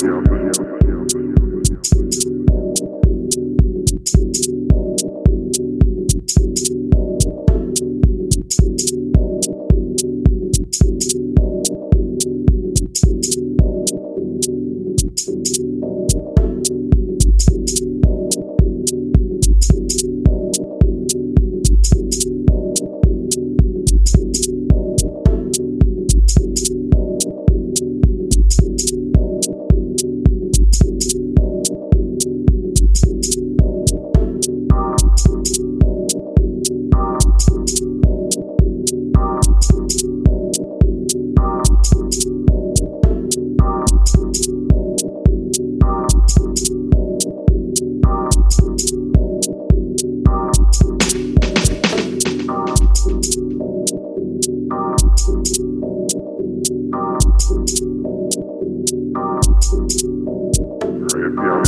Yeah. 0.00 0.17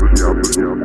Yeah. 0.01 0.81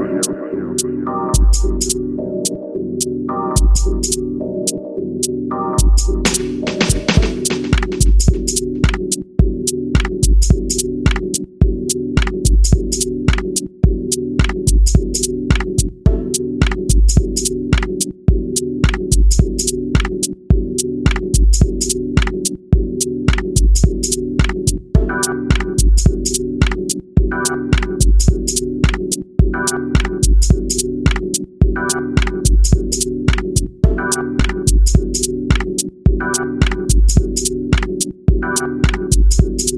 Melting 39.55 39.71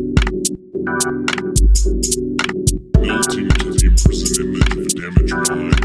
to 3.50 3.70
the 3.70 3.86
imprisoned 3.86 4.38
image 4.42 4.73
of 4.75 4.88
damaged 4.95 5.36
mind. 5.52 5.77